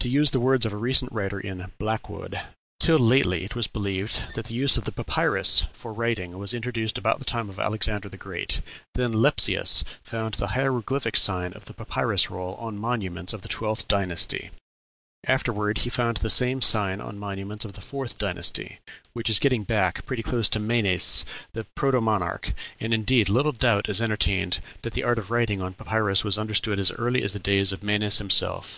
To 0.00 0.08
use 0.10 0.32
the 0.32 0.38
words 0.38 0.66
of 0.66 0.74
a 0.74 0.76
recent 0.76 1.10
writer 1.12 1.40
in 1.40 1.72
Blackwood, 1.78 2.38
"Till 2.78 2.98
lately 2.98 3.42
it 3.42 3.56
was 3.56 3.66
believed 3.68 4.22
that 4.34 4.44
the 4.48 4.52
use 4.54 4.76
of 4.76 4.84
the 4.84 4.92
papyrus 4.92 5.66
for 5.72 5.94
writing 5.94 6.36
was 6.38 6.52
introduced 6.52 6.98
about 6.98 7.20
the 7.20 7.24
time 7.24 7.48
of 7.48 7.58
Alexander 7.58 8.10
the 8.10 8.18
Great; 8.18 8.60
then 8.96 9.12
Lepsius 9.12 9.82
found 10.02 10.34
the 10.34 10.48
hieroglyphic 10.48 11.16
sign 11.16 11.54
of 11.54 11.64
the 11.64 11.72
papyrus 11.72 12.28
roll 12.30 12.54
on 12.56 12.76
monuments 12.78 13.32
of 13.32 13.40
the 13.40 13.48
twelfth 13.48 13.88
dynasty; 13.88 14.50
afterward 15.26 15.78
he 15.78 15.88
found 15.88 16.18
the 16.18 16.28
same 16.28 16.60
sign 16.60 17.00
on 17.00 17.18
monuments 17.18 17.64
of 17.64 17.72
the 17.72 17.80
fourth 17.80 18.18
dynasty, 18.18 18.78
which 19.14 19.30
is 19.30 19.38
getting 19.38 19.64
back 19.64 20.04
pretty 20.04 20.22
close 20.22 20.50
to 20.50 20.60
Menes, 20.60 21.24
the 21.54 21.64
protomonarch; 21.74 22.52
and, 22.78 22.92
indeed, 22.92 23.30
little 23.30 23.52
doubt 23.52 23.88
is 23.88 24.02
entertained 24.02 24.60
that 24.82 24.92
the 24.92 25.02
art 25.02 25.18
of 25.18 25.30
writing 25.30 25.62
on 25.62 25.72
papyrus 25.72 26.24
was 26.24 26.36
understood 26.36 26.78
as 26.78 26.92
early 26.92 27.22
as 27.22 27.32
the 27.32 27.38
days 27.38 27.72
of 27.72 27.82
Menes 27.82 28.18
himself. 28.18 28.70